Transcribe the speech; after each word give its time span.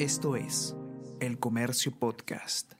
Esto 0.00 0.34
es 0.34 0.74
El 1.20 1.38
Comercio 1.38 1.92
Podcast. 1.92 2.72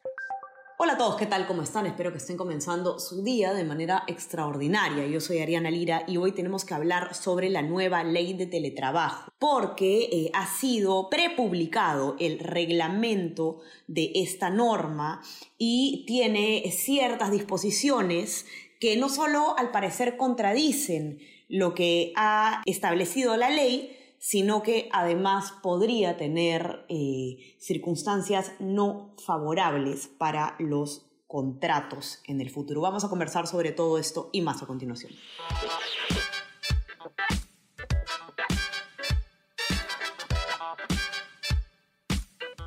Hola 0.79 0.95
a 0.95 0.97
todos, 0.97 1.17
¿qué 1.17 1.27
tal? 1.27 1.47
¿Cómo 1.47 1.61
están? 1.61 1.85
Espero 1.85 2.13
que 2.13 2.17
estén 2.17 2.39
comenzando 2.39 2.99
su 2.99 3.23
día 3.23 3.53
de 3.53 3.63
manera 3.63 4.05
extraordinaria. 4.07 5.07
Yo 5.07 5.21
soy 5.21 5.41
Ariana 5.41 5.71
Lira 5.71 6.03
y 6.07 6.17
hoy 6.17 6.33
tenemos 6.33 6.65
que 6.65 6.73
hablar 6.73 7.15
sobre 7.15 7.51
la 7.51 7.61
nueva 7.61 8.05
ley 8.05 8.33
de 8.33 8.47
teletrabajo, 8.47 9.31
porque 9.39 10.09
eh, 10.11 10.31
ha 10.33 10.47
sido 10.47 11.11
prepublicado 11.11 12.17
el 12.19 12.39
reglamento 12.39 13.61
de 13.87 14.13
esta 14.15 14.49
norma 14.49 15.21
y 15.59 16.05
tiene 16.07 16.73
ciertas 16.75 17.31
disposiciones 17.31 18.47
que 18.81 18.97
no 18.97 19.11
solo 19.11 19.59
al 19.59 19.73
parecer 19.73 20.17
contradicen 20.17 21.19
lo 21.51 21.75
que 21.75 22.15
ha 22.17 22.63
establecido 22.65 23.37
la 23.37 23.51
ley, 23.51 24.00
sino 24.21 24.63
que 24.63 24.89
además 24.93 25.55
podría 25.63 26.17
tener 26.17 26.85
eh, 26.89 27.57
circunstancias 27.59 28.53
no 28.61 29.17
favorables 29.25 30.07
para 30.07 30.55
los 30.59 31.07
contratos 31.27 32.21
en 32.27 32.41
el 32.41 32.51
futuro. 32.51 32.83
Vamos 32.83 33.03
a 33.03 33.09
conversar 33.09 33.47
sobre 33.47 33.73
todo 33.73 33.99
esto 33.99 34.29
y 34.33 34.43
más 34.43 34.63
a 34.63 34.67
continuación. 34.67 35.13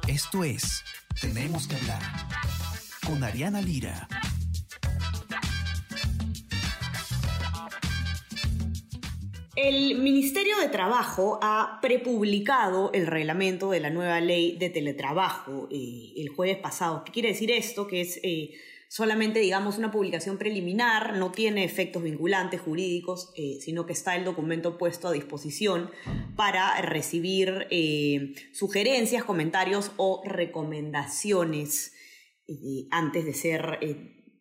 Esto 0.07 0.43
es 0.43 0.83
Tenemos 1.21 1.67
que 1.67 1.75
hablar 1.75 2.01
con 3.05 3.23
Ariana 3.23 3.61
Lira. 3.61 4.07
El 9.55 9.99
Ministerio 9.99 10.57
de 10.57 10.69
Trabajo 10.69 11.37
ha 11.43 11.77
prepublicado 11.79 12.91
el 12.91 13.05
reglamento 13.05 13.69
de 13.69 13.81
la 13.81 13.91
nueva 13.91 14.19
ley 14.19 14.57
de 14.57 14.71
teletrabajo 14.71 15.67
eh, 15.71 16.11
el 16.15 16.29
jueves 16.29 16.57
pasado. 16.57 17.03
¿Qué 17.03 17.11
quiere 17.11 17.29
decir 17.29 17.51
esto? 17.51 17.85
Que 17.85 18.01
es 18.01 18.19
eh, 18.23 18.55
solamente, 18.87 19.41
digamos, 19.41 19.77
una 19.77 19.91
publicación 19.91 20.39
preliminar, 20.39 21.17
no 21.17 21.31
tiene 21.31 21.65
efectos 21.65 22.01
vinculantes 22.01 22.61
jurídicos, 22.61 23.31
eh, 23.37 23.59
sino 23.61 23.85
que 23.85 23.93
está 23.93 24.15
el 24.15 24.25
documento 24.25 24.79
puesto 24.79 25.07
a 25.07 25.11
disposición 25.11 25.91
para 26.35 26.81
recibir 26.81 27.67
sugerencias, 28.53 29.23
comentarios 29.23 29.91
o 29.97 30.23
recomendaciones 30.25 31.93
antes 32.89 33.23
de 33.23 33.33
ser 33.35 33.79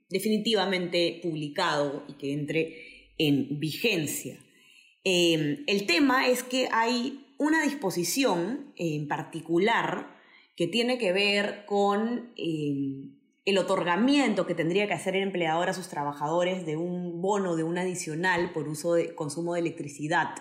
definitivamente 0.09 1.21
publicado 1.23 2.03
y 2.09 2.15
que 2.15 2.33
entre 2.33 3.15
en 3.19 3.61
vigencia. 3.61 4.39
Em, 5.05 5.65
el 5.67 5.87
tema 5.87 6.29
es 6.29 6.43
que 6.43 6.69
hay 6.71 7.27
una 7.39 7.63
disposición 7.63 8.73
en 8.77 9.09
particular 9.09 10.17
que 10.57 10.69
tiene 10.69 10.99
que 10.99 11.13
ver 11.13 11.65
con 11.67 12.33
em, 12.37 13.17
el 13.45 13.59
otorgamiento 13.59 14.47
que 14.47 14.55
tendría 14.55 14.87
que 14.87 14.95
hacer 14.95 15.17
el 15.17 15.25
empleador 15.25 15.69
a 15.69 15.75
sus 15.75 15.89
trabajadores 15.89 16.65
de 16.65 16.77
un 16.77 17.21
bono, 17.21 17.57
de 17.57 17.65
un 17.65 17.79
adicional 17.79 18.53
por 18.53 18.69
uso 18.69 18.95
de 18.95 19.15
consumo 19.17 19.55
de 19.55 19.61
electricidad. 19.61 20.37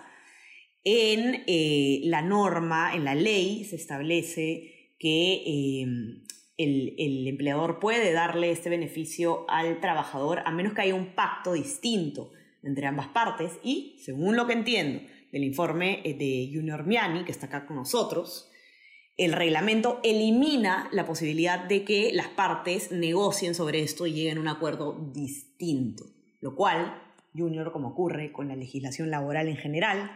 En 0.84 1.42
eh, 1.46 2.00
la 2.04 2.22
norma, 2.22 2.94
en 2.94 3.04
la 3.04 3.16
ley, 3.16 3.64
se 3.64 3.76
establece 3.76 4.94
que 5.00 5.42
em, 5.82 6.24
el, 6.56 6.94
el, 6.98 7.26
empleador 7.26 7.80
puede 7.80 8.12
darle 8.12 8.52
este 8.52 8.70
beneficio 8.70 9.44
al 9.48 9.80
trabajador 9.80 10.40
a 10.44 10.52
menos 10.52 10.74
que 10.74 10.82
haya 10.82 10.94
un 10.94 11.16
pacto 11.16 11.54
distinto 11.54 12.30
entre 12.62 12.86
ambas 12.86 13.08
partes 13.08 13.58
y, 13.62 13.98
según 14.04 14.36
lo 14.36 14.46
que 14.46 14.52
entiendo 14.52 15.02
del 15.32 15.44
informe 15.44 16.00
eh, 16.04 16.14
de 16.14 16.50
Junior 16.52 16.86
Miani, 16.86 17.24
que 17.24 17.32
está 17.32 17.46
acá 17.46 17.66
con 17.66 17.76
nosotros, 17.76 18.50
el 19.16 19.32
reglamento 19.32 20.00
elimina 20.02 20.88
la 20.92 21.06
posibilidad 21.06 21.64
de 21.64 21.84
que 21.84 22.12
las 22.12 22.28
partes 22.28 22.92
negocien 22.92 23.54
sobre 23.54 23.82
esto 23.82 24.06
y 24.06 24.12
lleguen 24.12 24.38
a 24.38 24.40
un 24.40 24.48
acuerdo 24.48 25.10
distinto, 25.12 26.04
lo 26.40 26.54
cual, 26.54 27.00
Junior, 27.34 27.72
como 27.72 27.88
ocurre 27.88 28.32
con 28.32 28.48
la 28.48 28.56
legislación 28.56 29.10
laboral 29.10 29.48
en 29.48 29.56
general, 29.56 30.10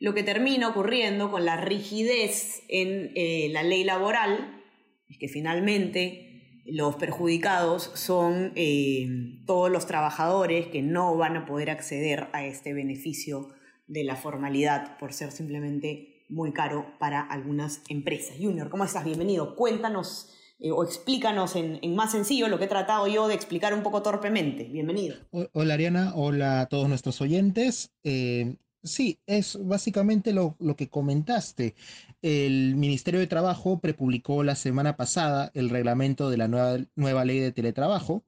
lo 0.00 0.14
que 0.14 0.22
termina 0.22 0.68
ocurriendo 0.68 1.30
con 1.30 1.44
la 1.44 1.56
rigidez 1.56 2.62
en 2.68 3.12
eh, 3.14 3.48
la 3.52 3.62
ley 3.62 3.84
laboral 3.84 4.62
es 5.08 5.18
que 5.18 5.28
finalmente 5.28 6.33
los 6.66 6.96
perjudicados 6.96 7.90
son 7.94 8.52
eh, 8.54 9.40
todos 9.46 9.70
los 9.70 9.86
trabajadores 9.86 10.68
que 10.68 10.82
no 10.82 11.16
van 11.16 11.36
a 11.36 11.46
poder 11.46 11.70
acceder 11.70 12.28
a 12.32 12.44
este 12.44 12.72
beneficio 12.72 13.48
de 13.86 14.04
la 14.04 14.16
formalidad 14.16 14.98
por 14.98 15.12
ser 15.12 15.30
simplemente 15.30 16.24
muy 16.28 16.52
caro 16.52 16.86
para 16.98 17.20
algunas 17.20 17.82
empresas. 17.88 18.36
Junior, 18.40 18.70
¿cómo 18.70 18.84
estás? 18.84 19.04
Bienvenido. 19.04 19.56
Cuéntanos 19.56 20.34
eh, 20.58 20.70
o 20.70 20.82
explícanos 20.84 21.56
en, 21.56 21.80
más 21.94 22.12
sencillo 22.12 22.48
lo 22.48 22.58
que 22.58 22.64
he 22.64 22.68
tratado 22.68 23.06
yo 23.06 23.28
de 23.28 23.34
explicar 23.34 23.74
un 23.74 23.82
poco 23.82 24.02
torpemente. 24.02 24.64
Bienvenido. 24.64 25.16
Hola 25.52 25.74
Ariana, 25.74 26.14
hola 26.14 26.62
a 26.62 26.66
todos 26.66 26.88
nuestros 26.88 27.20
oyentes. 27.20 27.92
Eh, 28.04 28.56
Sí, 28.84 29.18
es 29.26 29.58
básicamente 29.62 30.32
lo, 30.34 30.56
que 30.76 30.90
comentaste. 30.90 31.74
El 32.20 32.76
Ministerio 32.76 33.18
de 33.20 33.26
Trabajo 33.26 33.80
prepublicó 33.80 34.44
la 34.44 34.56
semana 34.56 34.96
pasada 34.96 35.50
el 35.54 35.70
reglamento 35.70 36.28
de 36.28 36.36
la 36.36 36.48
nueva, 36.48 36.78
nueva 36.94 37.24
ley 37.24 37.38
de 37.40 37.50
teletrabajo. 37.52 38.24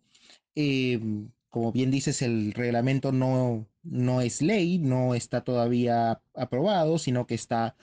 Em, 0.54 1.30
como 1.50 1.72
bien 1.72 1.90
dices, 1.90 2.22
el 2.22 2.52
reglamento 2.54 3.12
no, 3.12 3.66
no 3.82 4.22
es 4.22 4.40
ley, 4.42 4.78
no 4.78 5.14
está 5.14 5.42
todavía 5.42 6.22
aprobado, 6.34 6.98
sino 6.98 7.26
que 7.26 7.34
está 7.34 7.76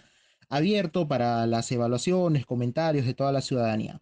abierto 0.49 1.07
para 1.07 1.45
las 1.47 1.71
evaluaciones, 1.71 2.45
comentarios 2.45 3.05
de 3.05 3.13
toda 3.13 3.31
la 3.31 3.41
ciudadanía. 3.41 4.01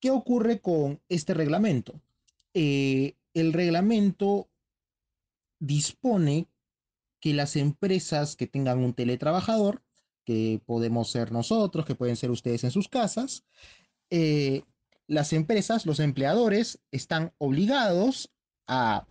¿Qué 0.00 0.10
ocurre 0.10 0.60
con 0.60 1.00
este 1.08 1.34
reglamento? 1.34 2.00
Eh, 2.54 3.16
el 3.34 3.52
reglamento 3.52 4.48
dispone 5.60 6.48
que 7.22 7.32
las 7.32 7.54
empresas 7.54 8.34
que 8.34 8.48
tengan 8.48 8.80
un 8.80 8.94
teletrabajador, 8.94 9.80
que 10.24 10.60
podemos 10.66 11.08
ser 11.08 11.30
nosotros, 11.30 11.86
que 11.86 11.94
pueden 11.94 12.16
ser 12.16 12.32
ustedes 12.32 12.64
en 12.64 12.72
sus 12.72 12.88
casas, 12.88 13.44
eh, 14.10 14.64
las 15.06 15.32
empresas, 15.32 15.86
los 15.86 16.00
empleadores, 16.00 16.80
están 16.90 17.32
obligados 17.38 18.32
a 18.66 19.06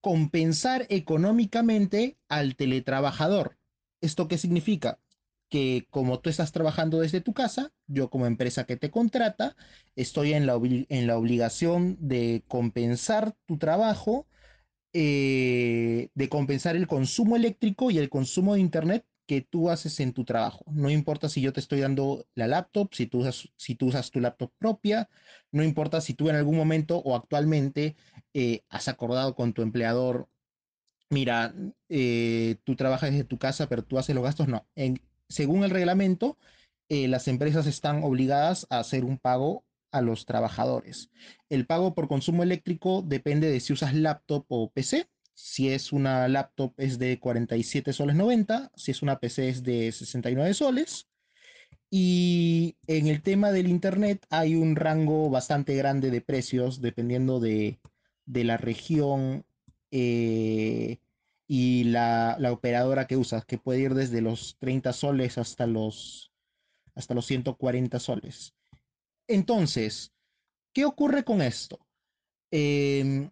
compensar 0.00 0.86
económicamente 0.90 2.18
al 2.28 2.56
teletrabajador. 2.56 3.56
¿Esto 4.00 4.26
qué 4.26 4.36
significa? 4.36 4.98
Que 5.48 5.86
como 5.90 6.18
tú 6.18 6.28
estás 6.28 6.50
trabajando 6.50 6.98
desde 6.98 7.20
tu 7.20 7.34
casa, 7.34 7.72
yo 7.86 8.10
como 8.10 8.26
empresa 8.26 8.64
que 8.64 8.76
te 8.76 8.90
contrata, 8.90 9.54
estoy 9.94 10.32
en 10.32 10.46
la, 10.46 10.58
en 10.60 11.06
la 11.06 11.16
obligación 11.16 11.98
de 12.00 12.42
compensar 12.48 13.36
tu 13.46 13.58
trabajo 13.58 14.26
eh, 14.94 16.10
de 16.14 16.28
compensar 16.28 16.76
el 16.76 16.86
consumo 16.86 17.36
eléctrico 17.36 17.90
y 17.90 17.98
el 17.98 18.10
consumo 18.10 18.54
de 18.54 18.60
Internet 18.60 19.06
que 19.26 19.40
tú 19.40 19.70
haces 19.70 19.98
en 20.00 20.12
tu 20.12 20.24
trabajo. 20.24 20.64
No 20.70 20.90
importa 20.90 21.28
si 21.28 21.40
yo 21.40 21.52
te 21.52 21.60
estoy 21.60 21.80
dando 21.80 22.26
la 22.34 22.46
laptop, 22.46 22.92
si 22.92 23.06
tú 23.06 23.20
usas, 23.20 23.48
si 23.56 23.74
tú 23.74 23.86
usas 23.86 24.10
tu 24.10 24.20
laptop 24.20 24.52
propia, 24.58 25.08
no 25.50 25.62
importa 25.62 26.00
si 26.00 26.14
tú 26.14 26.28
en 26.28 26.36
algún 26.36 26.56
momento 26.56 26.98
o 26.98 27.16
actualmente 27.16 27.96
eh, 28.34 28.64
has 28.68 28.88
acordado 28.88 29.34
con 29.34 29.52
tu 29.54 29.62
empleador, 29.62 30.28
mira, 31.10 31.54
eh, 31.88 32.56
tú 32.64 32.76
trabajas 32.76 33.10
desde 33.12 33.24
tu 33.24 33.38
casa, 33.38 33.68
pero 33.68 33.84
tú 33.84 33.98
haces 33.98 34.14
los 34.14 34.24
gastos, 34.24 34.48
no. 34.48 34.66
según 35.28 35.64
el 35.64 35.70
reglamento, 35.70 36.36
las 36.88 37.26
empresas 37.28 37.66
están 37.66 38.04
obligadas 38.04 38.66
a 38.68 38.78
hacer 38.80 39.04
un 39.04 39.16
pago 39.16 39.64
a 39.92 40.00
los 40.00 40.26
trabajadores. 40.26 41.10
El 41.48 41.66
pago 41.66 41.94
por 41.94 42.08
consumo 42.08 42.42
eléctrico 42.42 43.02
depende 43.02 43.50
de 43.50 43.60
si 43.60 43.72
usas 43.72 43.94
laptop 43.94 44.46
o 44.48 44.70
PC. 44.70 45.06
Si 45.34 45.68
es 45.70 45.92
una 45.92 46.28
laptop 46.28 46.74
es 46.78 46.98
de 46.98 47.18
47 47.18 47.92
soles 47.92 48.16
90, 48.16 48.72
si 48.74 48.90
es 48.90 49.02
una 49.02 49.18
PC 49.18 49.48
es 49.48 49.62
de 49.62 49.92
69 49.92 50.54
soles. 50.54 51.08
Y 51.90 52.76
en 52.86 53.06
el 53.06 53.22
tema 53.22 53.52
del 53.52 53.68
Internet 53.68 54.26
hay 54.30 54.54
un 54.54 54.76
rango 54.76 55.28
bastante 55.30 55.76
grande 55.76 56.10
de 56.10 56.22
precios 56.22 56.80
dependiendo 56.80 57.38
de, 57.38 57.80
la 58.24 58.56
región 58.56 59.44
eh, 59.90 61.00
y 61.46 61.84
la, 61.84 62.36
la, 62.38 62.50
operadora 62.52 63.06
que 63.06 63.18
usas, 63.18 63.44
que 63.44 63.58
puede 63.58 63.80
ir 63.80 63.94
desde 63.94 64.22
los 64.22 64.56
30 64.58 64.92
soles 64.94 65.36
hasta 65.36 65.66
los, 65.66 66.32
hasta 66.94 67.12
los 67.12 67.26
140 67.26 67.98
soles. 67.98 68.54
Entonces, 69.32 70.12
¿qué 70.74 70.84
ocurre 70.84 71.24
con 71.24 71.40
esto? 71.40 71.86
Em, 72.50 73.30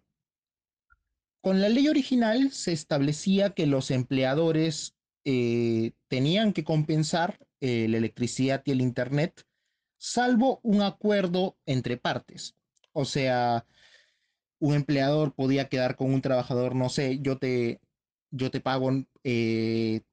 con 1.41 1.61
la 1.61 1.69
ley 1.69 1.87
original 1.87 2.51
se 2.51 2.71
establecía 2.71 3.51
que 3.51 3.67
los 3.67 3.91
empleadores 3.91 4.95
eh, 5.25 5.91
tenían 6.07 6.53
que 6.53 6.63
compensar 6.63 7.37
eh, 7.59 7.87
la 7.87 7.97
electricidad 7.97 8.63
y 8.65 8.71
el 8.71 8.81
Internet, 8.81 9.45
salvo 9.97 10.59
un 10.63 10.81
acuerdo 10.81 11.55
entre 11.67 11.97
partes. 11.97 12.55
O 12.93 13.05
sea, 13.05 13.67
un 14.57 14.73
empleador 14.73 15.35
podía 15.35 15.69
quedar 15.69 15.95
con 15.95 16.11
un 16.11 16.23
trabajador, 16.23 16.73
no 16.73 16.89
sé, 16.89 17.19
yo 17.19 17.37
te, 17.37 17.79
yo 18.31 18.49
te 18.49 18.59
pago 18.59 18.89
30 18.89 19.05
eh, 19.23 20.03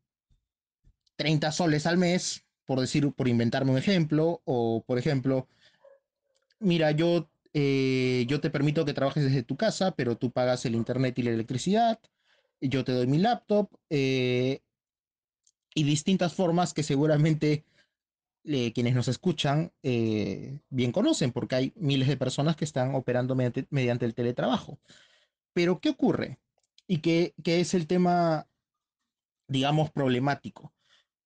soles 1.51 1.87
al 1.87 1.97
mes 1.97 2.45
por 2.69 2.81
decir, 2.81 3.11
por 3.15 3.29
inventarme 3.29 3.71
un 3.71 3.79
ejemplo, 3.79 4.43
o 4.45 4.85
por 4.87 4.99
ejemplo, 4.99 5.49
mira, 6.61 6.91
yo, 6.93 7.31
eh, 7.53 8.25
yo 8.29 8.41
te 8.41 8.51
permito 8.51 8.85
que 8.85 8.95
trabajes 8.95 9.25
desde 9.25 9.43
tu 9.43 9.57
casa, 9.57 9.93
pero 9.93 10.17
tú 10.17 10.31
pagas 10.31 10.65
el 10.65 10.75
internet 10.75 11.19
y 11.19 11.23
la 11.23 11.31
electricidad, 11.31 12.01
yo 12.61 12.85
te 12.85 12.93
doy 12.93 13.07
mi 13.07 13.19
laptop, 13.19 13.71
eh, 13.91 14.61
y 15.75 15.85
distintas 15.85 16.35
formas 16.35 16.75
que 16.75 16.83
seguramente 16.83 17.65
eh, 18.45 18.73
quienes 18.73 18.95
nos 18.95 19.09
escuchan 19.09 19.73
bien 19.83 20.93
conocen, 20.93 21.33
porque 21.33 21.55
hay 21.55 21.73
miles 21.77 22.09
de 22.09 22.17
personas 22.17 22.57
que 22.57 22.65
están 22.65 22.95
operando 22.95 23.35
mediante, 23.35 23.67
mediante 23.71 24.07
el 24.07 24.15
teletrabajo. 24.15 24.79
Pero, 25.53 25.81
¿qué 25.81 25.91
ocurre? 25.91 26.39
Y 26.87 26.99
qué 26.99 27.35
es 27.45 27.75
el 27.75 27.87
tema, 27.87 28.49
digamos, 29.49 29.91
problemático 29.91 30.73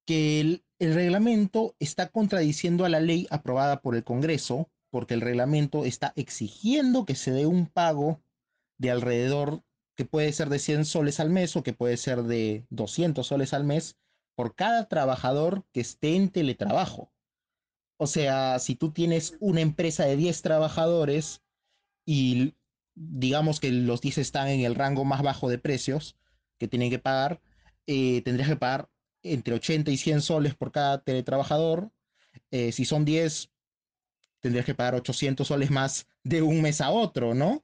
que 0.05 0.39
el, 0.39 0.63
reglamento 0.79 1.75
está 1.79 2.09
contradiciendo 2.09 2.83
a 2.83 2.89
la 2.89 2.99
ley 2.99 3.25
aprobada 3.29 3.81
por 3.81 3.95
el 3.95 4.03
Congreso, 4.03 4.69
porque 4.93 5.15
el 5.15 5.21
reglamento 5.21 5.85
está 5.85 6.13
exigiendo 6.15 7.03
que 7.03 7.15
se 7.15 7.31
dé 7.31 7.47
un 7.47 7.65
pago 7.65 8.21
de 8.77 8.91
alrededor, 8.91 9.63
que 9.95 10.05
puede 10.05 10.31
ser 10.33 10.49
de 10.49 10.59
100 10.59 10.85
soles 10.85 11.19
al 11.19 11.31
mes 11.31 11.55
o 11.55 11.63
que 11.63 11.73
puede 11.73 11.97
ser 11.97 12.21
de 12.21 12.67
200 12.69 13.25
soles 13.25 13.55
al 13.55 13.63
mes, 13.63 13.97
por 14.35 14.53
cada 14.53 14.87
trabajador 14.87 15.65
que 15.71 15.81
esté 15.81 16.15
en 16.15 16.29
teletrabajo. 16.29 17.11
O 17.97 18.05
sea, 18.05 18.59
si 18.59 18.75
tú 18.75 18.91
tienes 18.91 19.35
una 19.39 19.61
empresa 19.61 20.05
de 20.05 20.15
10 20.15 20.43
trabajadores 20.43 21.41
y 22.05 22.53
digamos 22.93 23.59
que 23.59 23.71
los 23.71 23.99
10 23.99 24.19
están 24.19 24.47
en 24.47 24.59
el 24.59 24.75
rango 24.75 25.05
más 25.05 25.23
bajo 25.23 25.49
de 25.49 25.57
precios 25.57 26.17
que 26.59 26.67
tienen 26.67 26.91
que 26.91 26.99
pagar, 26.99 27.41
eh, 27.87 28.21
tendrías 28.21 28.47
que 28.47 28.57
pagar 28.57 28.91
entre 29.23 29.55
80 29.55 29.89
y 29.89 29.97
100 29.97 30.21
soles 30.21 30.53
por 30.53 30.71
cada 30.71 31.01
teletrabajador. 31.01 31.89
Eh, 32.51 32.71
si 32.71 32.85
son 32.85 33.05
10, 33.05 33.52
tendrías 34.43 34.65
que 34.65 34.75
pagar 34.75 34.95
800 34.95 35.47
soles 35.47 35.71
más 35.71 36.05
de 36.21 36.41
un 36.41 36.61
mes 36.61 36.81
a 36.81 36.91
otro, 36.91 37.33
¿no? 37.33 37.61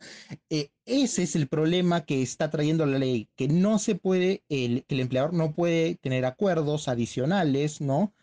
Eh, 0.50 0.70
ese 0.86 1.24
es 1.24 1.36
el 1.36 1.50
problema 1.50 2.06
que 2.06 2.22
está 2.22 2.50
trayendo 2.50 2.86
la 2.86 2.98
ley, 2.98 3.28
que 3.36 3.50
no 3.50 3.80
se 3.80 3.96
puede, 3.96 4.44
el, 4.48 4.86
el 4.88 5.02
empleador 5.02 5.34
no 5.34 5.54
puede 5.54 5.96
tener 5.96 6.24
acuerdos 6.24 6.88
adicionales, 6.88 7.82
¿no? 7.82 8.14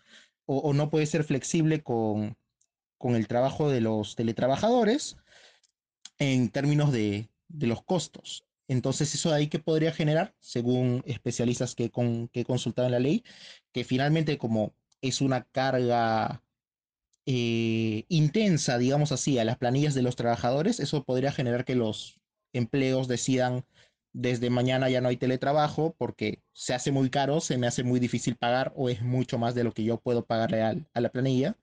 O, 0.47 0.73
no 0.73 0.89
puede 0.91 1.07
ser 1.07 1.25
flexible 1.25 1.83
con, 1.83 2.39
con, 2.99 3.15
el 3.15 3.29
trabajo 3.29 3.69
de 3.69 3.83
los 3.83 4.17
teletrabajadores 4.17 5.17
en 6.19 6.49
términos 6.49 6.93
de, 6.93 7.29
de 7.49 7.67
los 7.67 7.83
costos. 7.83 8.47
Entonces, 8.69 9.15
eso 9.15 9.31
de 9.31 9.37
ahí 9.37 9.49
que 9.49 9.59
podría 9.59 9.93
generar, 9.93 10.35
según 10.41 11.03
especialistas 11.05 11.75
que, 11.75 11.91
con, 11.91 12.29
que 12.29 12.45
consultaron 12.45 12.93
la 12.93 13.01
ley, 13.01 13.23
que 13.73 13.85
finalmente 13.85 14.39
como 14.39 14.73
es 15.03 15.21
una 15.21 15.43
carga 15.45 16.43
eh, 17.27 18.05
intensa, 18.09 18.79
digamos 18.79 19.13
así, 19.13 19.39
a 19.39 19.45
las 19.45 19.59
planillas 19.59 19.95
de 19.95 20.03
los 20.03 20.17
trabajadores, 20.17 20.81
eso 20.81 21.05
podría 21.05 21.33
generar 21.33 21.65
que 21.65 21.75
los 21.75 22.21
empleos 22.53 23.09
decidan 23.09 23.65
desde 24.13 24.49
mañana 24.49 24.89
ya 24.89 25.03
no 25.03 25.09
hay 25.09 25.19
teletrabajo 25.19 25.95
porque 25.99 26.43
se 26.55 26.73
hace 26.73 26.91
muy 26.91 27.11
caro, 27.11 27.41
se 27.41 27.59
me 27.59 27.67
hace 27.67 27.83
muy 27.85 28.01
difícil 28.01 28.37
pagar 28.37 28.73
o 28.75 28.89
es 28.89 29.03
mucho 29.03 29.39
más 29.39 29.55
de 29.55 29.65
lo 29.65 29.73
que 29.73 29.85
yo 29.85 29.99
puedo 30.01 30.25
pagarle 30.25 30.63
a 30.63 31.01
la 31.01 31.11
planilla 31.11 31.57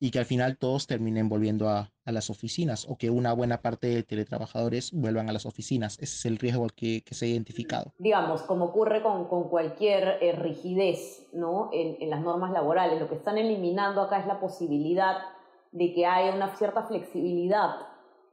y 0.00 0.10
que 0.10 0.18
al 0.18 0.24
final 0.24 0.56
todos 0.56 0.86
terminen 0.86 1.28
volviendo 1.28 1.68
a, 1.68 1.90
las 2.06 2.28
oficinas 2.28 2.88
o 2.88 2.96
que 2.96 3.08
una 3.08 3.32
buena 3.32 3.62
parte 3.62 3.86
de 3.86 4.02
teletrabajadores 4.02 4.90
vuelvan 4.92 5.28
a 5.28 5.32
las 5.32 5.46
oficinas. 5.46 5.96
Ese 6.00 6.16
es 6.16 6.24
el 6.26 6.38
riesgo 6.38 6.66
que, 6.74 7.04
se 7.08 7.26
ha 7.26 7.28
identificado. 7.28 7.92
Digamos, 7.98 8.42
como 8.42 8.64
ocurre 8.64 9.00
con, 9.00 9.26
cualquier 9.48 10.18
eh, 10.20 10.32
rigidez 10.32 11.28
¿no? 11.32 11.70
En, 11.72 11.98
en, 12.00 12.10
las 12.10 12.20
normas 12.20 12.50
laborales, 12.50 13.00
lo 13.00 13.08
que 13.08 13.14
están 13.14 13.38
eliminando 13.38 14.00
acá 14.00 14.18
es 14.18 14.26
la 14.26 14.40
posibilidad 14.40 15.18
de 15.70 15.92
que 15.92 16.04
haya 16.04 16.34
una 16.34 16.56
cierta 16.56 16.82
flexibilidad 16.82 17.76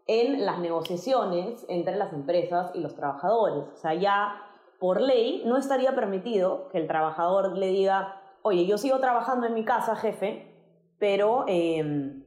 en 0.07 0.43
las 0.43 0.57
negociaciones 0.57 1.63
entre 1.69 1.97
las 1.97 2.11
empresas 2.13 2.71
y 2.73 2.79
los 2.79 2.95
trabajadores. 2.95 3.65
O 3.75 3.77
sea, 3.77 3.93
ya 3.93 4.41
por 4.79 5.01
ley 5.01 5.43
no 5.45 5.57
estaría 5.57 5.93
permitido 5.93 6.69
que 6.69 6.79
el 6.79 6.87
trabajador 6.87 7.55
le 7.55 7.67
diga, 7.67 8.21
oye, 8.41 8.65
yo 8.65 8.79
sigo 8.79 8.99
trabajando 8.99 9.45
en 9.45 9.53
mi 9.53 9.65
casa, 9.65 9.95
jefe, 9.95 10.56
pero 10.99 11.45
em, 11.47 12.23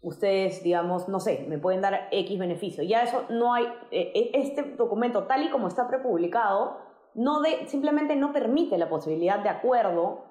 ustedes, 0.00 0.62
digamos, 0.62 1.08
no 1.08 1.20
sé, 1.20 1.44
me 1.48 1.58
pueden 1.58 1.80
dar 1.80 2.08
X 2.10 2.38
beneficio. 2.38 2.82
Ya 2.82 3.02
eso 3.02 3.24
no 3.30 3.54
hay, 3.54 3.64
e, 3.90 4.12
e, 4.14 4.40
este 4.40 4.62
documento 4.76 5.24
tal 5.24 5.44
y 5.44 5.50
como 5.50 5.68
está 5.68 5.88
prepublicado, 5.88 6.78
no 7.14 7.40
de, 7.42 7.66
simplemente 7.66 8.16
no 8.16 8.32
permite 8.32 8.78
la 8.78 8.88
posibilidad 8.88 9.40
de 9.40 9.48
acuerdo 9.48 10.24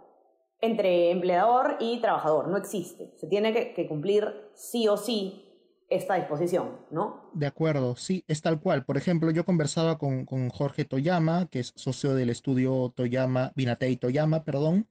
entre 0.61 1.11
empleador 1.11 1.77
y 1.79 2.01
trabajador, 2.01 2.47
no 2.47 2.57
existe. 2.57 3.13
Se 3.17 3.27
tiene 3.27 3.53
que, 3.53 3.87
cumplir 3.87 4.49
sí 4.53 4.87
o 4.87 4.97
sí 4.97 5.45
esta 5.89 6.15
disposición, 6.15 6.77
¿no? 6.91 7.31
De 7.33 7.47
acuerdo, 7.47 7.95
sí, 7.95 8.23
es 8.27 8.41
tal 8.41 8.59
cual. 8.59 8.85
Por 8.85 8.97
ejemplo, 8.97 9.31
yo 9.31 9.45
conversaba 9.45 9.97
con, 9.97 10.25
con 10.25 10.49
Jorge 10.49 10.85
Toyama, 10.85 11.47
que 11.49 11.59
es 11.59 11.73
socio 11.75 12.13
del 12.13 12.29
estudio 12.29 12.91
Toyama, 12.93 13.53
Binatei 13.55 13.95
Toyama, 13.95 14.43
perdón, 14.43 14.87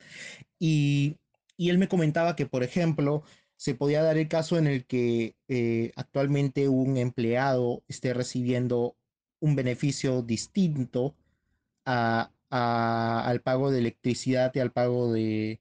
y 0.59 1.19
y 1.59 1.71
él 1.71 1.79
me 1.79 1.89
comentaba 1.89 2.37
que, 2.37 2.47
por 2.47 2.63
ejemplo, 2.63 3.25
se 3.57 3.75
podía 3.75 4.03
dar 4.03 4.17
el 4.17 4.29
caso 4.29 4.59
en 4.59 4.69
el 4.69 4.87
que 4.87 5.37
eh, 5.49 5.93
actualmente 5.97 6.69
un 6.69 6.97
empleado 6.97 7.83
esté 7.89 8.15
recibiendo 8.15 8.97
un 9.41 9.57
beneficio 9.57 10.23
distinto 10.23 11.17
al 11.85 13.41
pago 13.43 13.71
de 13.71 13.79
electricidad 13.81 14.53
y 14.55 14.61
al 14.61 14.73
pago 14.73 15.13
de, 15.13 15.61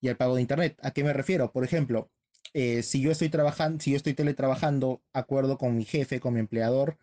y 0.00 0.08
al 0.08 0.16
pago 0.16 0.36
de 0.36 0.42
internet. 0.42 0.78
¿A 0.82 0.92
qué 0.92 1.04
me 1.04 1.12
refiero? 1.14 1.52
Por 1.52 1.64
ejemplo, 1.64 2.10
eh, 2.54 2.82
si 2.82 3.00
yo 3.00 3.10
estoy 3.10 3.30
trabajando, 3.30 3.80
si 3.80 3.92
yo 3.92 3.96
estoy 3.96 4.14
teletrabajando 4.14 5.02
acuerdo 5.12 5.58
con 5.58 5.76
mi 5.76 5.84
jefe, 5.84 6.20
con 6.20 6.34
mi 6.34 6.40
empleador, 6.40 6.98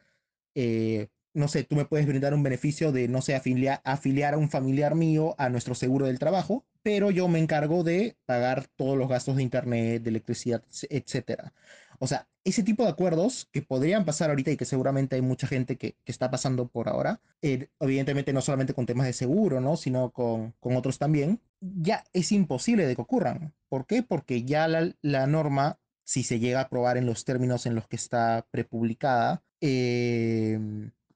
eh, 0.56 1.10
no 1.38 1.48
sé, 1.48 1.64
tú 1.64 1.76
me 1.76 1.86
puedes 1.86 2.08
brindar 2.08 2.34
un 2.34 2.44
beneficio 2.44 2.92
de, 2.92 3.08
no 3.08 3.22
sé, 3.22 3.36
afiliar, 3.36 3.82
afiliar 3.84 4.34
a 4.34 4.38
un 4.38 4.50
familiar 4.50 4.96
mío 4.96 5.36
a 5.38 5.50
nuestro 5.50 5.76
seguro 5.76 6.08
del 6.08 6.20
trabajo 6.20 6.66
pero 6.88 7.12
yo 7.12 7.28
me 7.28 7.40
encargo 7.40 7.84
de 7.84 8.16
pagar 8.26 8.66
todos 8.78 8.98
los 8.98 9.10
gastos 9.10 9.36
de 9.36 9.44
internet, 9.44 10.02
de 10.04 10.10
electricidad, 10.10 10.64
etcétera. 10.90 11.52
O 12.00 12.08
sea, 12.08 12.30
ese 12.46 12.64
tipo 12.64 12.84
de 12.84 12.90
acuerdos 12.92 13.50
que 13.52 13.62
podrían 13.62 14.06
pasar 14.06 14.30
ahorita 14.30 14.52
y 14.52 14.56
que 14.56 14.64
seguramente 14.64 15.18
hay 15.18 15.22
mucha 15.22 15.48
gente 15.48 15.76
que, 15.76 15.98
está 16.06 16.32
pasando 16.32 16.70
por 16.70 16.88
ahora, 16.88 17.20
eh, 17.42 17.68
evidentemente 17.82 18.32
no 18.32 18.40
solamente 18.40 18.74
con 18.74 18.86
temas 18.86 19.06
de 19.06 19.12
seguro, 19.12 19.60
¿no? 19.60 19.76
sino 19.76 20.12
con, 20.12 20.54
otros 20.62 20.98
también, 20.98 21.42
ya 21.60 22.06
es 22.14 22.32
imposible 22.32 22.88
de 22.88 22.96
que 22.96 23.02
ocurran. 23.02 23.54
¿Por 23.68 23.86
qué? 23.86 24.02
Porque 24.02 24.46
ya 24.46 24.70
la, 24.70 25.28
norma, 25.28 25.80
si 26.06 26.24
se 26.24 26.40
llega 26.40 26.60
a 26.60 26.64
aprobar 26.64 26.96
en 26.96 27.06
los 27.06 27.26
términos 27.26 27.66
en 27.66 27.76
los 27.76 27.86
que 27.90 27.98
está 27.98 28.48
prepublicada, 28.50 29.44
eh, 29.60 30.58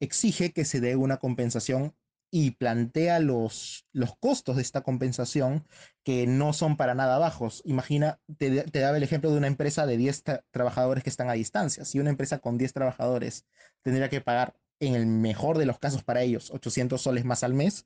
exige 0.02 0.52
que 0.52 0.66
se 0.66 0.82
dé 0.82 0.98
una 0.98 1.18
compensación 1.18 1.96
y 2.34 2.52
plantea 2.52 3.20
los, 3.20 3.86
los 3.92 4.18
costos 4.18 4.56
de 4.56 4.62
esta 4.62 4.82
compensación 4.82 5.68
que 6.04 6.28
no 6.28 6.54
son 6.54 6.78
para 6.78 6.96
nada 6.96 7.18
bajos. 7.18 7.62
Imagina, 7.66 8.20
te, 8.38 8.64
te 8.64 8.80
daba 8.80 8.98
el 8.98 9.04
ejemplo 9.04 9.32
de 9.32 9.38
una 9.38 9.48
empresa 9.48 9.86
de 9.86 9.98
10 9.98 10.24
trabajadores 10.52 11.04
que 11.04 11.10
están 11.10 11.30
a 11.30 11.34
distancia. 11.34 11.86
Si 11.86 12.00
una 12.00 12.10
empresa 12.10 12.40
con 12.40 12.58
10 12.58 12.74
trabajadores 12.74 13.46
tendría 13.84 14.10
que 14.10 14.22
pagar, 14.22 14.56
en 14.80 14.96
el 14.96 15.06
mejor 15.06 15.60
de 15.60 15.66
los 15.66 15.78
casos 15.78 16.04
para 16.04 16.24
ellos, 16.24 16.50
800 16.52 17.00
soles 17.00 17.24
más 17.24 17.44
al 17.44 17.54
mes, 17.54 17.86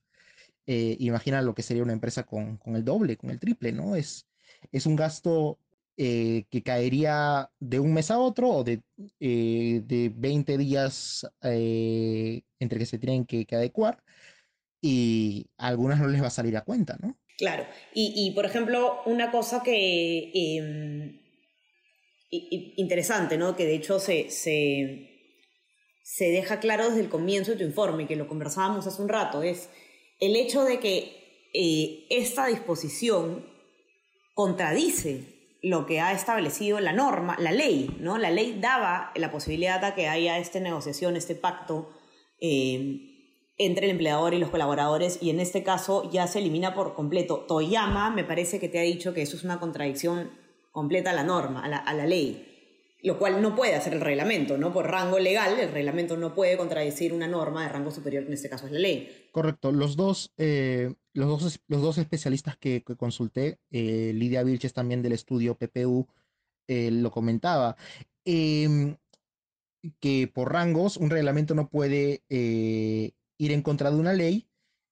eh, 0.65 0.95
imagina 0.99 1.41
lo 1.41 1.53
que 1.53 1.61
sería 1.61 1.83
una 1.83 1.93
empresa 1.93 2.23
con, 2.23 2.57
con, 2.57 2.75
el 2.75 2.85
doble, 2.85 3.17
con 3.17 3.29
el 3.29 3.39
triple, 3.39 3.73
¿no? 3.73 3.95
Es, 3.95 4.27
es 4.71 4.85
un 4.85 4.95
gasto 4.95 5.59
eh, 5.97 6.45
que 6.49 6.61
caería 6.61 7.49
de 7.59 7.79
un 7.79 7.93
mes 7.93 8.11
a 8.11 8.19
otro 8.19 8.49
o 8.49 8.63
de, 8.63 8.81
eh, 9.19 9.81
de 9.83 10.11
20 10.15 10.57
días 10.57 11.25
entre 11.41 12.79
que 12.79 12.85
se 12.85 12.99
tienen 12.99 13.25
que, 13.25 13.45
que 13.45 13.55
adecuar 13.55 14.03
y 14.81 15.47
a 15.57 15.67
algunas 15.67 15.99
no 15.99 16.07
les 16.07 16.21
va 16.21 16.27
a 16.27 16.31
salir 16.31 16.55
a 16.57 16.63
cuenta, 16.63 16.97
¿no? 17.01 17.17
Claro, 17.37 17.65
y, 17.93 18.31
por 18.31 18.45
ejemplo, 18.45 19.01
una 19.05 19.29
cosa 19.29 19.61
que 19.61 20.31
em, 20.33 21.19
interesante, 22.29 23.37
¿no? 23.37 23.57
Que 23.57 23.65
de 23.65 23.75
hecho 23.75 23.99
se, 23.99 24.29
se, 24.29 25.33
se, 26.01 26.29
deja 26.29 26.61
claro 26.61 26.87
desde 26.87 27.01
el 27.01 27.09
comienzo 27.09 27.51
de 27.51 27.57
tu 27.57 27.63
informe, 27.63 28.07
que 28.07 28.15
lo 28.15 28.29
conversábamos 28.29 28.87
hace 28.87 29.01
un 29.01 29.09
rato, 29.09 29.43
es 29.43 29.69
el 30.21 30.35
hecho 30.37 30.63
de 30.63 30.79
que 30.79 31.49
eh, 31.53 32.05
esta 32.09 32.47
disposición 32.47 33.45
contradice 34.33 35.34
lo 35.65 35.87
que 35.87 35.99
ha 35.99 36.13
establecido 36.13 36.79
la 36.79 36.93
norma, 36.93 37.35
la 37.39 37.51
ley, 37.51 37.97
¿no? 37.99 38.19
La 38.19 38.29
ley 38.29 38.57
daba 38.61 39.11
la 39.15 39.31
posibilidad 39.31 39.81
de 39.81 39.95
que 39.95 40.07
haya 40.07 40.37
esta 40.37 40.59
negociación, 40.59 41.15
este 41.15 41.33
pacto. 41.33 41.89
Eh, 42.39 43.11
entre 43.57 43.85
el 43.85 43.91
empleador 43.91 44.33
y 44.33 44.39
los 44.39 44.49
colaboradores 44.49 45.17
y 45.21 45.29
en 45.29 45.39
este 45.39 45.63
caso 45.63 46.11
ya 46.11 46.27
se 46.27 46.39
elimina 46.39 46.75
por 46.75 46.93
completo. 46.93 47.45
Toyama 47.47 48.09
me 48.11 48.23
parece 48.23 48.59
que 48.59 48.69
te 48.69 48.79
ha 48.79 48.83
dicho 48.83 49.13
que 49.13 49.21
eso 49.21 49.37
es 49.37 49.43
una 49.43 49.59
contradicción 49.59 50.29
completa 50.71 51.11
a 51.11 51.13
la 51.13 51.23
norma, 51.23 51.63
a 51.63 51.93
la, 51.93 52.05
ley. 52.05 52.54
Lo 53.05 53.19
cual 53.19 53.39
no 53.39 53.55
puede 53.55 53.75
hacer 53.75 53.93
el 53.93 54.01
reglamento, 54.01 54.57
¿no? 54.57 54.73
Por 54.73 54.89
rango 54.89 55.19
legal, 55.19 55.59
el 55.59 55.71
reglamento 55.71 56.17
no 56.17 56.33
puede 56.33 56.57
contradecir 56.57 57.13
una 57.13 57.27
norma 57.27 57.61
de 57.61 57.69
rango 57.69 57.91
superior, 57.91 58.23
que 58.23 58.29
en 58.29 58.33
este 58.33 58.49
caso 58.49 58.65
es 58.65 58.71
la 58.71 58.79
ley. 58.79 59.27
Correcto. 59.31 59.71
Los 59.71 59.95
dos, 59.95 60.33
eh, 60.37 60.91
los 61.13 61.27
dos, 61.27 61.59
los 61.67 61.81
dos 61.83 61.99
especialistas 61.99 62.57
que, 62.57 62.83
consulté, 62.97 63.59
eh, 63.69 64.11
Lidia 64.15 64.41
Vilches 64.41 64.73
también 64.73 65.03
del 65.03 65.11
estudio 65.13 65.55
PPU, 65.55 66.07
eh, 66.67 66.89
lo 66.89 67.11
comentaba, 67.11 67.75
em, 68.25 68.97
que 69.99 70.27
por 70.27 70.51
rangos 70.51 70.97
un 70.97 71.11
reglamento 71.11 71.53
no 71.53 71.69
puede 71.69 72.23
ir 72.27 73.51
en 73.51 73.61
contra 73.61 73.91
de 73.91 73.97
una 73.97 74.13
ley, 74.13 74.47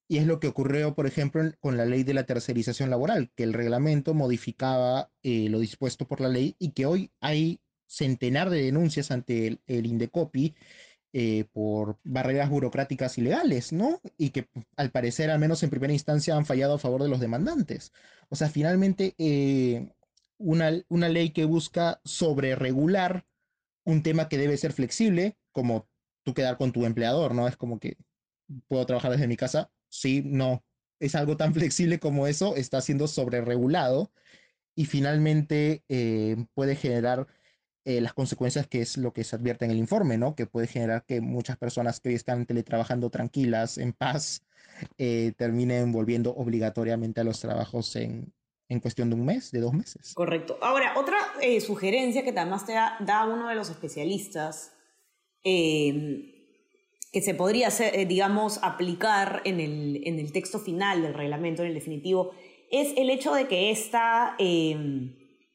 y 0.07 0.17
es 0.17 0.27
lo 0.27 0.39
que 0.39 0.49
ocurrió, 0.49 0.93
por 0.93 1.07
ejemplo, 1.07 1.41
con 1.59 1.77
la 1.77 1.85
ley 1.85 2.03
de 2.03 2.13
la 2.13 2.27
tercerización 2.27 2.91
laboral, 2.91 3.31
que 3.35 3.41
el 3.41 3.53
reglamento 3.53 4.13
modificaba 4.13 5.11
lo 5.23 5.59
dispuesto 5.59 6.07
por 6.07 6.21
la 6.21 6.29
ley 6.29 6.55
y 6.59 6.73
que 6.73 6.85
hoy 6.85 7.11
hay 7.19 7.59
centenar 7.87 8.49
de 8.49 8.63
denuncias 8.63 9.11
ante 9.11 9.59
el, 9.67 9.85
Indecopi 9.85 10.55
eh, 11.13 11.45
por 11.53 11.99
barreras 12.03 12.49
burocráticas 12.49 13.17
ilegales, 13.17 13.71
¿no? 13.71 14.01
Y 14.17 14.31
que 14.31 14.47
al 14.75 14.91
parecer, 14.91 15.29
al 15.29 15.39
menos 15.39 15.61
en 15.63 15.69
primera 15.69 15.93
instancia, 15.93 16.35
han 16.35 16.45
fallado 16.45 16.75
a 16.75 16.79
favor 16.79 17.03
de 17.03 17.09
los 17.09 17.19
demandantes. 17.19 17.93
O 18.29 18.35
sea, 18.35 18.49
finalmente, 18.49 19.13
eh, 19.17 19.89
una, 20.37 20.71
una 20.89 21.09
ley 21.09 21.29
que 21.31 21.45
busca 21.45 22.01
sobreregular 22.03 23.25
un 23.85 24.01
tema 24.03 24.29
que 24.29 24.37
debe 24.37 24.57
ser 24.57 24.73
flexible, 24.73 25.37
como 25.51 25.87
tú 26.23 26.33
quedar 26.33 26.57
con 26.57 26.71
tu 26.71 26.85
empleador, 26.85 27.35
¿no? 27.35 27.47
Es 27.47 27.57
como 27.57 27.79
que 27.79 27.97
puedo 28.67 28.85
trabajar 28.85 29.11
desde 29.11 29.27
mi 29.27 29.37
casa. 29.37 29.71
Sí, 29.89 30.23
no. 30.25 30.63
Es 30.99 31.15
algo 31.15 31.37
tan 31.37 31.53
flexible 31.53 31.99
como 31.99 32.27
eso, 32.27 32.55
está 32.55 32.81
siendo 32.81 33.07
sobreregulado 33.07 34.11
y 34.75 34.85
finalmente 34.85 35.83
eh, 35.89 36.45
puede 36.53 36.75
generar 36.75 37.27
eh, 37.85 37.99
las 37.99 38.13
consecuencias 38.13 38.65
que 38.65 38.81
es 38.81 38.95
lo 38.95 39.11
que 39.11 39.25
se 39.25 39.35
advierte 39.35 39.65
en 39.65 39.71
el 39.71 39.77
informe, 39.77 40.17
¿no? 40.17 40.35
Que 40.35 40.45
puede 40.45 40.67
generar 40.67 41.03
que 41.03 41.19
muchas 41.19 41.57
personas 41.57 41.99
que 41.99 42.09
hoy 42.09 42.15
están 42.15 42.45
teletrabajando 42.45 43.09
tranquilas, 43.09 43.77
en 43.77 43.91
paz, 43.91 44.41
eh, 44.97 45.33
terminen 45.37 45.91
volviendo 45.91 46.33
obligatoriamente 46.33 47.19
a 47.19 47.25
los 47.25 47.41
trabajos 47.41 47.97
en, 47.97 48.31
en, 48.69 48.79
cuestión 48.79 49.09
de 49.09 49.15
un 49.15 49.25
mes, 49.25 49.51
de 49.51 49.59
dos 49.59 49.73
meses. 49.73 50.13
Correcto. 50.13 50.57
Ahora, 50.61 50.93
otra 50.95 51.17
eh, 51.41 51.59
sugerencia 51.59 52.23
que 52.23 52.29
además 52.29 52.65
te 52.65 52.71
da, 52.71 53.27
uno 53.29 53.49
de 53.49 53.55
los 53.55 53.69
especialistas, 53.69 54.71
que 55.43 57.21
se 57.21 57.33
podría, 57.35 57.67
hacer, 57.67 58.07
digamos, 58.07 58.59
aplicar 58.63 59.41
en 59.43 59.59
el, 59.59 60.01
en 60.05 60.19
el 60.19 60.31
texto 60.31 60.57
final 60.57 61.01
del 61.01 61.13
reglamento, 61.13 61.63
en 61.63 61.67
el 61.67 61.73
definitivo, 61.73 62.31
es 62.71 62.93
el 62.95 63.09
hecho 63.09 63.33
de 63.33 63.49
que 63.49 63.71
esta 63.71 64.37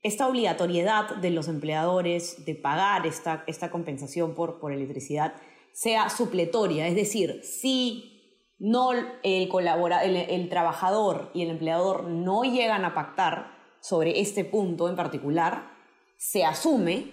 esta 0.02 0.28
obligatoriedad 0.28 1.16
de 1.16 1.30
los 1.30 1.48
empleadores 1.48 2.44
de 2.44 2.54
pagar 2.54 3.06
esta, 3.06 3.44
esta 3.46 3.70
compensación 3.70 4.34
por, 4.34 4.60
por 4.60 4.72
electricidad 4.72 5.34
sea 5.72 6.08
supletoria, 6.08 6.88
es 6.88 6.94
decir, 6.94 7.40
si 7.42 8.18
no 8.58 8.90
el, 9.22 9.48
colabora, 9.48 10.04
el, 10.04 10.48
trabajador 10.48 11.30
y 11.34 11.42
el 11.42 11.50
empleador 11.50 12.04
no 12.04 12.42
llegan 12.42 12.84
a 12.84 12.94
pactar 12.94 13.52
sobre 13.80 14.20
este 14.20 14.44
punto 14.44 14.88
en 14.88 14.96
particular, 14.96 15.70
se 16.16 16.44
asume 16.44 17.12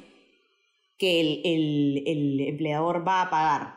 que 0.97 1.21
el, 1.21 2.47
empleador 2.47 3.07
va 3.07 3.21
a 3.21 3.29
pagar 3.29 3.75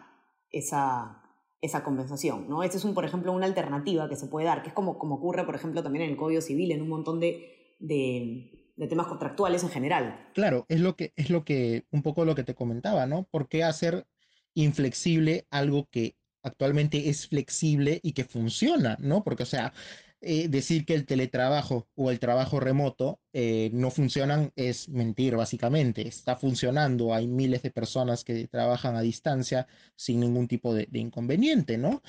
esa, 0.50 1.22
esa 1.60 1.84
compensación. 1.84 2.48
¿no? 2.48 2.62
Esta 2.62 2.78
es, 2.78 2.84
un, 2.84 2.94
por 2.94 3.04
ejemplo, 3.04 3.32
una 3.32 3.44
alternativa 3.44 4.08
que 4.08 4.16
se 4.16 4.28
puede 4.28 4.46
dar, 4.46 4.62
que 4.62 4.68
es 4.68 4.74
como, 4.74 4.98
como 4.98 5.16
ocurre, 5.16 5.44
por 5.44 5.54
ejemplo, 5.54 5.82
también 5.82 6.06
en 6.06 6.12
el 6.12 6.16
Código 6.16 6.40
Civil, 6.40 6.72
en 6.72 6.80
un 6.80 6.88
montón 6.88 7.20
de, 7.20 7.76
de 7.80 8.57
de 8.78 8.86
temas 8.86 9.08
contractuales 9.08 9.62
en 9.64 9.70
general. 9.70 10.28
Claro, 10.34 10.64
es 10.68 10.80
lo 10.80 10.94
que, 10.96 11.12
es 11.16 11.30
lo 11.30 11.44
que, 11.44 11.84
un 11.90 12.02
poco 12.02 12.24
lo 12.24 12.34
que 12.34 12.44
te 12.44 12.54
comentaba, 12.54 13.06
¿no? 13.06 13.24
¿Por 13.24 13.48
qué 13.48 13.64
hacer 13.64 14.06
inflexible 14.54 15.46
algo 15.50 15.88
que 15.90 16.16
actualmente 16.42 17.08
es 17.08 17.26
flexible 17.26 18.00
y 18.02 18.12
que 18.12 18.24
funciona, 18.24 18.96
¿no? 19.00 19.24
Porque, 19.24 19.42
o 19.42 19.46
sea, 19.46 19.72
eh, 20.20 20.48
decir 20.48 20.84
que 20.84 20.94
el 20.94 21.06
teletrabajo 21.06 21.88
o 21.96 22.10
el 22.10 22.20
trabajo 22.20 22.60
remoto 22.60 23.20
eh, 23.32 23.70
no 23.72 23.90
funcionan 23.90 24.52
es 24.54 24.88
mentir, 24.88 25.34
básicamente. 25.34 26.06
Está 26.06 26.36
funcionando, 26.36 27.12
hay 27.12 27.26
miles 27.26 27.62
de 27.62 27.72
personas 27.72 28.22
que 28.22 28.46
trabajan 28.46 28.94
a 28.94 29.00
distancia 29.00 29.66
sin 29.96 30.20
ningún 30.20 30.46
tipo 30.46 30.72
de, 30.72 30.88
inconveniente, 30.92 31.78
¿no? 31.78 32.02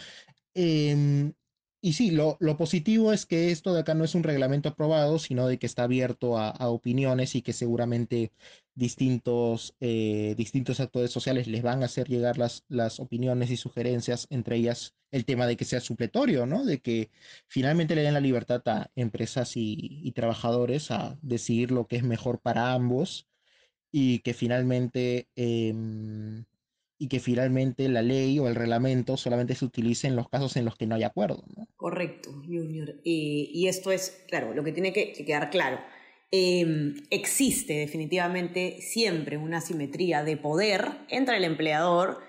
Em, 0.54 1.34
y 1.82 1.94
sí, 1.94 2.12
lo, 2.12 2.38
positivo 2.58 3.14
es 3.14 3.26
que 3.26 3.52
esto 3.52 3.74
de 3.74 3.82
acá 3.82 3.94
no 3.94 4.04
es 4.04 4.14
un 4.16 4.24
reglamento 4.24 4.70
aprobado, 4.70 5.18
sino 5.20 5.48
de 5.48 5.58
que 5.60 5.66
está 5.66 5.84
abierto 5.84 6.38
a, 6.38 6.52
opiniones 6.70 7.36
y 7.36 7.42
que 7.42 7.54
seguramente 7.54 8.34
distintos, 8.76 9.76
eh, 9.80 10.36
distintos 10.38 10.80
actores 10.80 11.12
sociales 11.12 11.48
les 11.48 11.64
van 11.64 11.82
a 11.82 11.86
hacer 11.86 12.08
llegar 12.10 12.38
las, 12.38 12.66
las 12.68 13.00
opiniones 13.00 13.50
y 13.52 13.58
sugerencias, 13.58 14.28
entre 14.30 14.58
ellas 14.58 14.96
el 15.12 15.26
tema 15.26 15.48
de 15.48 15.58
que 15.58 15.66
sea 15.66 15.80
supletorio, 15.80 16.46
¿no? 16.46 16.66
De 16.66 16.82
que 16.82 17.12
finalmente 17.48 17.96
le 17.96 18.04
den 18.04 18.14
la 18.14 18.20
libertad 18.20 18.62
a 18.68 18.92
empresas 18.96 19.54
y, 19.56 20.12
trabajadores 20.16 20.92
a 20.92 21.18
decidir 21.22 21.72
lo 21.72 21.88
que 21.88 21.98
es 21.98 22.04
mejor 22.04 22.42
para 22.42 22.74
ambos 22.74 23.28
y 23.92 24.20
que 24.20 24.34
finalmente... 24.34 25.30
Em, 25.36 26.46
y 27.00 27.08
que 27.08 27.20
finalmente 27.20 27.88
la 27.88 28.02
ley 28.02 28.38
o 28.40 28.48
el 28.48 28.56
reglamento 28.56 29.18
solamente 29.18 29.56
se 29.56 29.66
utilice 29.66 30.08
en 30.08 30.16
los 30.16 30.30
casos 30.30 30.58
en 30.58 30.66
los 30.66 30.76
que 30.76 30.86
no 30.86 30.96
hay 30.96 31.04
acuerdo. 31.04 31.44
Correcto, 31.78 32.30
Junior. 32.46 32.96
y 33.04 33.68
esto 33.68 33.92
es, 33.92 34.24
claro, 34.28 34.54
lo 34.54 34.64
que 34.64 34.74
tiene 34.74 34.94
que, 34.94 35.14
quedar 35.14 35.50
claro. 35.50 35.80
Em, 36.32 36.96
existe 37.10 37.74
definitivamente 37.74 38.82
siempre 38.82 39.38
una 39.38 39.62
simetría 39.62 40.24
de 40.24 40.38
poder 40.38 40.86
entre 41.10 41.38
el 41.38 41.44
empleador 41.44 42.20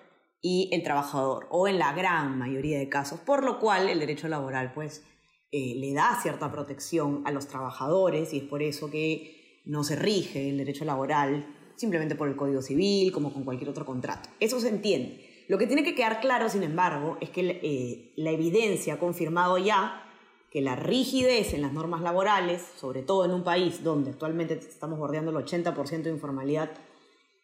y 0.41 0.71
el 0.73 0.83
trabajador, 0.83 1.49
o 1.50 1.69
en 1.69 1.79
la 1.79 1.93
gran 1.93 2.39
mayoría 2.39 2.79
de 2.79 2.89
casos, 2.89 3.21
por 3.21 3.45
lo 3.45 3.59
cual 3.59 3.91
el 3.91 3.99
derecho 3.99 4.27
laboral 4.29 4.73
pues 4.73 5.05
eh, 5.53 5.75
le 5.77 5.93
da 5.93 6.19
cierta 6.23 6.50
protección 6.50 7.23
a 7.27 7.31
los 7.31 7.47
trabajadores 7.47 8.33
y 8.33 8.39
es 8.39 8.45
por 8.45 8.62
eso 8.62 8.91
que 8.91 9.61
no 9.67 9.85
se 9.85 9.97
rige 9.97 10.49
el 10.49 10.57
derecho 10.57 10.87
laboral 10.87 11.47
simplemente 11.80 12.14
por 12.14 12.28
el 12.28 12.37
Código 12.37 12.60
Civil, 12.60 13.10
como 13.10 13.32
con 13.32 13.42
cualquier 13.42 13.70
otro 13.70 13.87
contrato. 13.87 14.28
Eso 14.38 14.60
se 14.60 14.68
entiende. 14.68 15.44
Lo 15.49 15.56
que 15.56 15.66
tiene 15.66 15.82
que 15.82 15.94
quedar 15.94 16.20
claro, 16.20 16.49
sin 16.50 16.62
embargo, 16.62 17.16
es 17.20 17.30
que 17.30 17.58
eh, 17.62 18.12
la 18.16 18.30
evidencia 18.30 18.94
ha 18.94 18.99
confirmado 18.99 19.56
ya 19.56 20.04
que 20.50 20.60
la 20.60 20.76
rigidez 20.76 21.54
en 21.54 21.62
las 21.62 21.72
normas 21.72 22.02
laborales, 22.02 22.62
sobre 22.76 23.02
todo 23.02 23.25
en 23.25 23.30
un 23.30 23.42
país 23.42 23.82
donde 23.82 24.10
actualmente 24.10 24.54
estamos 24.54 24.99
bordeando 24.99 25.30
el 25.30 25.44
80% 25.44 26.02
de 26.02 26.10
informalidad, 26.10 26.70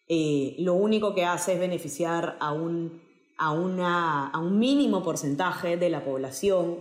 eh, 0.08 0.54
lo 0.58 0.74
único 0.74 1.14
que 1.14 1.24
hace 1.24 1.54
es 1.54 1.58
beneficiar 1.58 2.36
a 2.38 2.52
un, 2.52 3.00
a, 3.38 3.52
una, 3.52 4.28
a 4.28 4.38
un 4.38 4.58
mínimo 4.58 5.02
porcentaje 5.02 5.78
de 5.78 5.88
la 5.88 6.04
población 6.04 6.80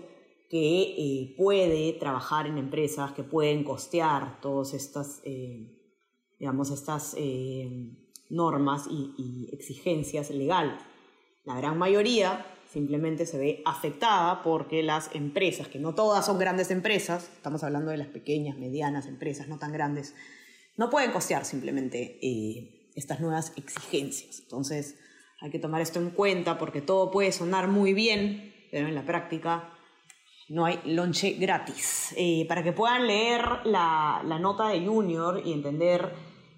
que 0.50 0.82
eh, 0.82 1.34
puede 1.38 1.94
trabajar 1.94 2.48
en 2.48 2.58
empresas 2.58 3.14
que 3.14 3.24
pueden 3.24 3.64
costear 3.64 4.42
todas 4.42 4.74
estas 4.74 5.22
digamos, 6.40 6.72
estas 6.72 7.16
eh, 7.18 7.90
normas 8.30 8.88
y, 8.90 9.50
exigencias 9.52 10.30
legales. 10.32 10.80
La 11.46 11.56
gran 11.56 11.78
mayoría 11.78 12.46
simplemente 12.72 13.26
se 13.26 13.38
ve 13.38 13.62
afectada 13.66 14.42
porque 14.44 14.84
las 14.84 15.14
empresas, 15.14 15.68
que 15.68 15.80
no 15.80 15.96
todas 15.96 16.26
son 16.26 16.40
grandes 16.40 16.72
empresas, 16.72 17.30
estamos 17.36 17.64
hablando 17.64 17.92
de 17.92 17.98
las 17.98 18.08
pequeñas, 18.08 18.58
medianas 18.58 19.06
empresas, 19.06 19.48
no 19.48 19.58
tan 19.58 19.72
grandes, 19.72 20.14
no 20.76 20.90
pueden 20.90 21.12
costear 21.12 21.46
simplemente 21.46 22.20
eh, 22.22 22.90
estas 22.96 23.20
nuevas 23.22 23.54
exigencias. 23.56 24.40
Entonces 24.40 24.98
hay 25.40 25.52
que 25.52 25.60
tomar 25.60 25.82
esto 25.82 26.00
en 26.00 26.10
cuenta 26.10 26.58
porque 26.58 26.82
todo 26.82 27.12
puede 27.12 27.32
sonar 27.32 27.68
muy 27.68 27.94
bien, 27.94 28.54
pero 28.72 28.88
en 28.88 28.96
la 28.96 29.06
práctica 29.06 29.75
no 30.50 30.66
hay 30.66 30.80
lonche 30.86 31.34
gratis. 31.34 32.14
Eh, 32.18 32.46
para 32.48 32.64
que 32.64 32.72
puedan 32.72 33.08
leer 33.08 33.42
la, 33.66 34.22
la, 34.26 34.40
nota 34.40 34.68
de 34.70 34.86
Junior 34.86 35.42
y 35.44 35.54
entender 35.54 36.14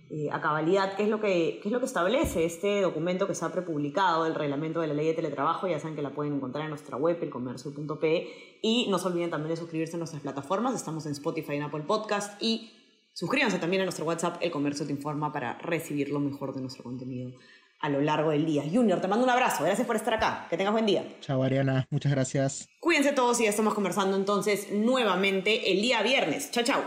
eh, 0.09 0.29
a 0.31 0.41
cabalidad 0.41 0.95
qué 0.95 1.03
es, 1.03 1.09
lo 1.09 1.19
que, 1.19 1.59
qué 1.61 1.69
es 1.69 1.71
lo 1.71 1.79
que 1.79 1.85
establece 1.85 2.45
este 2.45 2.81
documento 2.81 3.27
que 3.27 3.35
se 3.35 3.45
ha 3.45 3.49
prepublicado, 3.49 4.25
el 4.25 4.35
reglamento 4.35 4.81
de 4.81 4.87
la 4.87 4.93
ley 4.93 5.07
de 5.07 5.13
teletrabajo, 5.13 5.67
ya 5.67 5.79
saben 5.79 5.95
que 5.95 6.01
la 6.01 6.11
pueden 6.11 6.35
encontrar 6.35 6.63
en 6.63 6.69
nuestra 6.69 6.97
web, 6.97 7.17
elcomercio.pe, 7.21 8.59
y 8.61 8.87
no 8.89 8.99
se 8.99 9.07
olviden 9.07 9.29
también 9.29 9.49
de 9.49 9.57
suscribirse 9.57 9.95
a 9.95 9.99
nuestras 9.99 10.21
plataformas, 10.21 10.75
estamos 10.75 11.05
en 11.05 11.13
Spotify 11.13 11.57
Apple 11.57 11.83
Podcast, 11.83 12.41
y 12.41 12.71
suscríbanse 13.13 13.59
también 13.59 13.81
a 13.81 13.85
nuestro 13.85 14.05
WhatsApp, 14.05 14.37
El 14.41 14.51
Comercio 14.51 14.85
Te 14.85 14.93
Informa, 14.93 15.31
para 15.31 15.57
recibir 15.59 16.09
lo 16.09 16.19
mejor 16.19 16.53
de 16.53 16.61
nuestro 16.61 16.83
contenido 16.83 17.31
a 17.79 17.89
lo 17.89 18.01
largo 18.01 18.31
del 18.31 18.45
día. 18.45 18.63
Junior, 18.71 18.99
te 19.01 19.07
mando 19.07 19.23
un 19.23 19.29
abrazo. 19.29 19.63
Gracias 19.63 19.85
por 19.85 19.95
estar 19.95 20.13
acá. 20.13 20.47
Que 20.49 20.57
tengas 20.57 20.73
buen 20.73 20.85
día. 20.85 21.05
Chao, 21.21 21.43
Ariana. 21.43 21.87
Muchas 21.89 22.11
gracias. 22.11 22.69
Cuídense 22.79 23.11
todos 23.13 23.39
y 23.39 23.43
ya 23.43 23.49
estamos 23.49 23.73
conversando 23.73 24.17
entonces 24.17 24.71
nuevamente 24.71 25.71
el 25.71 25.81
día 25.81 26.01
viernes. 26.01 26.51
Chao, 26.51 26.63
chao. 26.63 26.83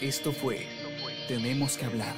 Esto 0.00 0.32
fue 0.32 0.66
Tenemos 1.28 1.78
que 1.78 1.84
hablar. 1.84 2.14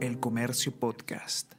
El 0.00 0.20
Comercio 0.20 0.72
Podcast. 0.78 1.54